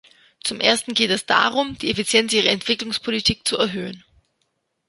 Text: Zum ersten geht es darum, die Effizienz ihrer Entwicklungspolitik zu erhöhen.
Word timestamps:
Zum 0.43 0.59
ersten 0.59 0.95
geht 0.95 1.11
es 1.11 1.27
darum, 1.27 1.77
die 1.77 1.91
Effizienz 1.91 2.33
ihrer 2.33 2.47
Entwicklungspolitik 2.47 3.47
zu 3.47 3.59
erhöhen. 3.59 4.03